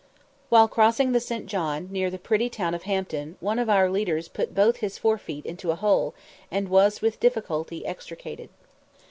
While 0.49 0.67
crossing 0.67 1.11
the 1.11 1.19
St. 1.19 1.45
John, 1.45 1.87
near 1.91 2.09
the 2.09 2.17
pretty 2.17 2.49
town 2.49 2.73
of 2.73 2.81
Hampton, 2.89 3.37
one 3.39 3.59
of 3.59 3.69
our 3.69 3.87
leaders 3.87 4.29
put 4.29 4.55
both 4.55 4.77
his 4.77 4.97
fore 4.97 5.19
feet 5.19 5.45
into 5.45 5.69
a 5.69 5.75
hole, 5.75 6.15
and 6.49 6.69
was 6.69 7.03
with 7.03 7.19
difficulty 7.19 7.85
extricated. 7.85 8.49